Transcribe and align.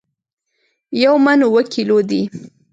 یو 1.03 1.15
من 1.25 1.39
اوو 1.45 1.61
کیلو 1.73 1.97
دي 2.09 2.21